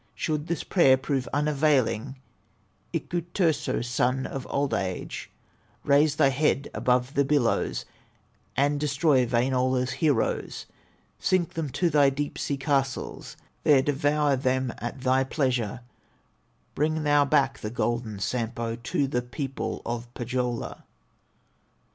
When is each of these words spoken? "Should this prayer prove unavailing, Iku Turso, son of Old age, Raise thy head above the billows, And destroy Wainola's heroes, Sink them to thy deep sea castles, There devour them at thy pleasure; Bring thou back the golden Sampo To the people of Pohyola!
"Should 0.15 0.47
this 0.47 0.63
prayer 0.63 0.97
prove 0.97 1.27
unavailing, 1.31 2.17
Iku 2.91 3.21
Turso, 3.35 3.85
son 3.85 4.25
of 4.25 4.47
Old 4.49 4.73
age, 4.73 5.29
Raise 5.83 6.15
thy 6.15 6.29
head 6.29 6.71
above 6.73 7.13
the 7.13 7.23
billows, 7.23 7.85
And 8.57 8.79
destroy 8.79 9.27
Wainola's 9.27 9.91
heroes, 9.91 10.65
Sink 11.19 11.53
them 11.53 11.69
to 11.73 11.91
thy 11.91 12.09
deep 12.09 12.39
sea 12.39 12.57
castles, 12.57 13.37
There 13.63 13.83
devour 13.83 14.35
them 14.35 14.73
at 14.79 15.01
thy 15.01 15.23
pleasure; 15.23 15.81
Bring 16.73 17.03
thou 17.03 17.23
back 17.23 17.59
the 17.59 17.69
golden 17.69 18.17
Sampo 18.17 18.77
To 18.77 19.05
the 19.05 19.21
people 19.21 19.83
of 19.85 20.11
Pohyola! 20.15 20.83